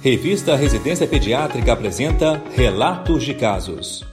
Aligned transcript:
Revista 0.00 0.54
Residência 0.54 1.08
Pediátrica 1.08 1.72
apresenta 1.72 2.40
Relatos 2.54 3.24
de 3.24 3.34
Casos. 3.34 4.06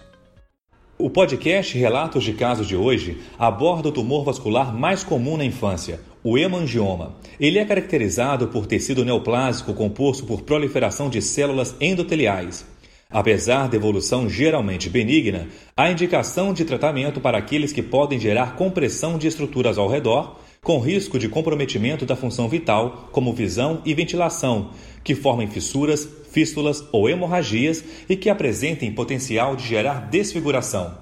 O 0.98 1.12
podcast 1.12 1.78
Relatos 1.78 2.24
de 2.24 2.34
Casos 2.34 2.68
de 2.68 2.76
hoje 2.76 3.20
aborda 3.38 3.90
o 3.90 3.92
tumor 3.92 4.26
vascular 4.26 4.76
mais 4.76 5.04
comum 5.04 5.38
na 5.38 5.46
infância, 5.46 6.00
o 6.24 6.40
hemangioma. 6.40 7.16
Ele 7.40 7.60
é 7.60 7.66
caracterizado 7.66 8.48
por 8.48 8.66
tecido 8.66 9.06
neoplásico 9.06 9.76
composto 9.76 10.26
por 10.26 10.42
proliferação 10.42 11.08
de 11.08 11.22
células 11.22 11.76
endoteliais. 11.80 12.66
Apesar 13.08 13.70
da 13.70 13.78
evolução 13.78 14.28
geralmente 14.28 14.90
benigna, 14.90 15.48
há 15.78 15.92
indicação 15.92 16.52
de 16.52 16.66
tratamento 16.66 17.22
para 17.22 17.38
aqueles 17.38 17.72
que 17.72 17.84
podem 17.84 18.20
gerar 18.20 18.56
compressão 18.56 19.20
de 19.20 19.28
estruturas 19.28 19.78
ao 19.78 19.88
redor, 19.88 20.40
com 20.66 20.80
risco 20.80 21.20
de 21.20 21.30
comprometimento 21.30 22.08
da 22.08 22.16
função 22.16 22.50
vital, 22.50 23.08
como 23.12 23.32
visão 23.32 23.84
e 23.86 23.94
ventilação, 23.94 24.72
que 25.04 25.14
formem 25.14 25.48
fissuras, 25.48 26.10
fístulas 26.32 26.84
ou 26.92 27.08
hemorragias 27.08 27.84
e 28.10 28.16
que 28.16 28.32
apresentem 28.32 28.92
potencial 28.92 29.56
de 29.56 29.64
gerar 29.64 30.10
desfiguração. 30.10 30.98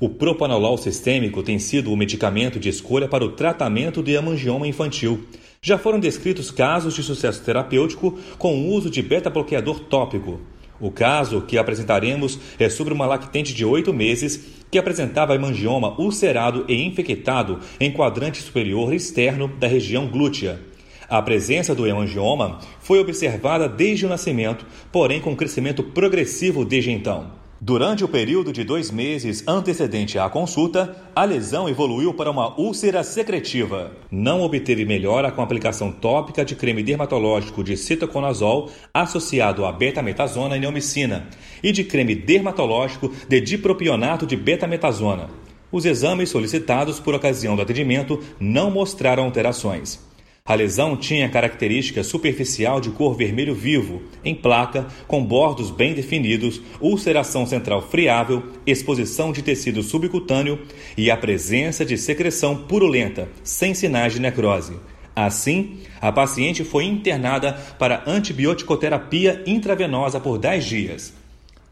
O 0.00 0.08
propanolol 0.08 0.78
sistêmico 0.78 1.42
tem 1.42 1.58
sido 1.58 1.92
o 1.92 1.96
medicamento 1.96 2.58
de 2.58 2.70
escolha 2.70 3.06
para 3.06 3.22
o 3.22 3.32
tratamento 3.32 4.02
do 4.02 4.10
hemangioma 4.10 4.66
infantil. 4.66 5.24
Já 5.60 5.76
foram 5.76 6.00
descritos 6.00 6.50
casos 6.50 6.94
de 6.94 7.02
sucesso 7.02 7.44
terapêutico 7.44 8.18
com 8.38 8.56
o 8.56 8.68
uso 8.70 8.88
de 8.88 9.02
beta-bloqueador 9.02 9.80
tópico. 9.80 10.40
O 10.82 10.90
caso 10.90 11.42
que 11.42 11.56
apresentaremos 11.56 12.40
é 12.58 12.68
sobre 12.68 12.92
uma 12.92 13.06
lactente 13.06 13.54
de 13.54 13.64
oito 13.64 13.94
meses 13.94 14.40
que 14.68 14.76
apresentava 14.76 15.32
hemangioma 15.32 15.96
ulcerado 15.96 16.64
e 16.68 16.82
infectado 16.82 17.60
em 17.78 17.92
quadrante 17.92 18.42
superior 18.42 18.92
externo 18.92 19.46
da 19.46 19.68
região 19.68 20.08
glútea. 20.08 20.60
A 21.08 21.22
presença 21.22 21.72
do 21.72 21.86
hemangioma 21.86 22.58
foi 22.80 22.98
observada 22.98 23.68
desde 23.68 24.06
o 24.06 24.08
nascimento, 24.08 24.66
porém 24.90 25.20
com 25.20 25.36
crescimento 25.36 25.84
progressivo 25.84 26.64
desde 26.64 26.90
então. 26.90 27.41
Durante 27.64 28.02
o 28.02 28.08
período 28.08 28.52
de 28.52 28.64
dois 28.64 28.90
meses 28.90 29.46
antecedente 29.46 30.18
à 30.18 30.28
consulta, 30.28 30.96
a 31.14 31.24
lesão 31.24 31.68
evoluiu 31.68 32.12
para 32.12 32.28
uma 32.28 32.58
úlcera 32.60 33.04
secretiva. 33.04 33.92
Não 34.10 34.42
obteve 34.42 34.84
melhora 34.84 35.30
com 35.30 35.40
a 35.40 35.44
aplicação 35.44 35.92
tópica 35.92 36.44
de 36.44 36.56
creme 36.56 36.82
dermatológico 36.82 37.62
de 37.62 37.76
citoconazol 37.76 38.68
associado 38.92 39.64
a 39.64 39.70
betametasona 39.70 40.56
e 40.56 40.60
neomicina 40.60 41.28
e 41.62 41.70
de 41.70 41.84
creme 41.84 42.16
dermatológico 42.16 43.12
de 43.28 43.40
dipropionato 43.40 44.26
de 44.26 44.34
betametasona. 44.34 45.30
Os 45.70 45.84
exames 45.84 46.30
solicitados 46.30 46.98
por 46.98 47.14
ocasião 47.14 47.54
do 47.54 47.62
atendimento 47.62 48.18
não 48.40 48.72
mostraram 48.72 49.22
alterações. 49.22 50.00
A 50.44 50.56
lesão 50.56 50.96
tinha 50.96 51.28
característica 51.28 52.02
superficial 52.02 52.80
de 52.80 52.90
cor 52.90 53.14
vermelho 53.16 53.54
vivo, 53.54 54.02
em 54.24 54.34
placa, 54.34 54.88
com 55.06 55.24
bordos 55.24 55.70
bem 55.70 55.94
definidos, 55.94 56.60
ulceração 56.80 57.46
central 57.46 57.80
friável, 57.80 58.42
exposição 58.66 59.30
de 59.30 59.40
tecido 59.40 59.84
subcutâneo 59.84 60.58
e 60.96 61.12
a 61.12 61.16
presença 61.16 61.84
de 61.84 61.96
secreção 61.96 62.56
purulenta, 62.56 63.28
sem 63.44 63.72
sinais 63.72 64.14
de 64.14 64.20
necrose. 64.20 64.74
Assim, 65.14 65.78
a 66.00 66.10
paciente 66.10 66.64
foi 66.64 66.86
internada 66.86 67.52
para 67.78 68.02
antibioticoterapia 68.04 69.44
intravenosa 69.46 70.18
por 70.18 70.38
10 70.38 70.64
dias. 70.64 71.14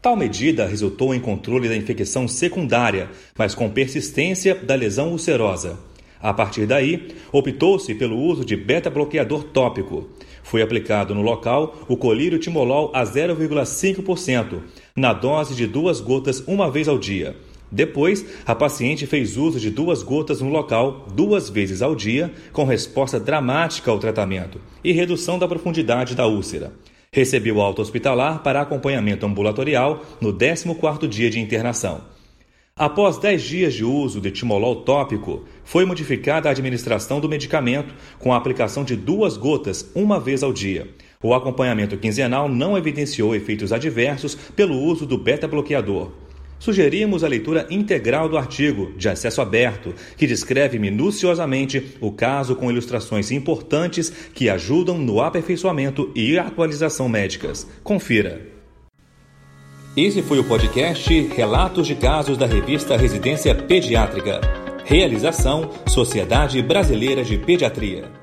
Tal 0.01 0.15
medida 0.15 0.65
resultou 0.65 1.13
em 1.13 1.19
controle 1.19 1.67
da 1.67 1.75
infecção 1.75 2.25
secundária, 2.25 3.09
mas 3.37 3.53
com 3.53 3.69
persistência 3.69 4.55
da 4.55 4.75
lesão 4.75 5.09
ulcerosa. 5.09 5.90
A 6.21 6.33
partir 6.33 6.65
daí, 6.65 7.09
optou-se 7.31 7.95
pelo 7.95 8.17
uso 8.17 8.45
de 8.45 8.55
beta-bloqueador 8.55 9.43
tópico. 9.45 10.07
Foi 10.43 10.61
aplicado 10.61 11.15
no 11.15 11.21
local 11.21 11.75
o 11.87 11.97
colírio 11.97 12.37
timolol 12.37 12.91
a 12.93 13.03
0,5%, 13.03 14.61
na 14.95 15.13
dose 15.13 15.55
de 15.55 15.65
duas 15.65 15.99
gotas 15.99 16.43
uma 16.47 16.69
vez 16.69 16.87
ao 16.87 16.99
dia. 16.99 17.35
Depois, 17.71 18.25
a 18.45 18.53
paciente 18.53 19.07
fez 19.07 19.37
uso 19.37 19.57
de 19.57 19.69
duas 19.69 20.03
gotas 20.03 20.41
no 20.41 20.49
local 20.49 21.07
duas 21.13 21.49
vezes 21.49 21.81
ao 21.81 21.95
dia, 21.95 22.31
com 22.51 22.65
resposta 22.65 23.17
dramática 23.17 23.89
ao 23.89 23.97
tratamento 23.97 24.59
e 24.83 24.91
redução 24.91 25.39
da 25.39 25.47
profundidade 25.47 26.13
da 26.13 26.27
úlcera. 26.27 26.73
Recebeu 27.13 27.61
alta 27.61 27.81
hospitalar 27.81 28.43
para 28.43 28.61
acompanhamento 28.61 29.25
ambulatorial 29.25 30.03
no 30.19 30.33
14º 30.33 31.07
dia 31.07 31.29
de 31.29 31.39
internação. 31.39 32.01
Após 32.81 33.19
10 33.19 33.43
dias 33.43 33.73
de 33.75 33.85
uso 33.85 34.19
de 34.19 34.31
timolol 34.31 34.77
tópico, 34.77 35.45
foi 35.63 35.85
modificada 35.85 36.49
a 36.49 36.51
administração 36.51 37.19
do 37.19 37.29
medicamento 37.29 37.93
com 38.17 38.33
a 38.33 38.37
aplicação 38.37 38.83
de 38.83 38.95
duas 38.95 39.37
gotas 39.37 39.91
uma 39.93 40.19
vez 40.19 40.41
ao 40.41 40.51
dia. 40.51 40.87
O 41.21 41.35
acompanhamento 41.35 41.95
quinzenal 41.95 42.49
não 42.49 42.75
evidenciou 42.75 43.35
efeitos 43.35 43.71
adversos 43.71 44.33
pelo 44.33 44.75
uso 44.79 45.05
do 45.05 45.15
beta-bloqueador. 45.15 46.09
Sugerimos 46.57 47.23
a 47.23 47.27
leitura 47.27 47.67
integral 47.69 48.27
do 48.27 48.35
artigo, 48.35 48.91
de 48.97 49.07
acesso 49.07 49.41
aberto, 49.41 49.93
que 50.17 50.25
descreve 50.25 50.79
minuciosamente 50.79 51.95
o 52.01 52.11
caso 52.11 52.55
com 52.55 52.71
ilustrações 52.71 53.29
importantes 53.29 54.09
que 54.33 54.49
ajudam 54.49 54.97
no 54.97 55.21
aperfeiçoamento 55.21 56.11
e 56.15 56.35
atualização 56.39 57.07
médicas. 57.07 57.67
Confira. 57.83 58.50
Esse 59.95 60.21
foi 60.21 60.39
o 60.39 60.43
podcast 60.45 61.21
Relatos 61.35 61.85
de 61.85 61.95
Casos 61.95 62.37
da 62.37 62.45
revista 62.45 62.95
Residência 62.95 63.53
Pediátrica. 63.53 64.39
Realização 64.85 65.69
Sociedade 65.85 66.61
Brasileira 66.61 67.25
de 67.25 67.37
Pediatria. 67.37 68.20